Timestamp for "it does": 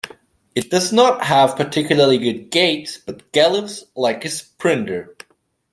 0.55-0.91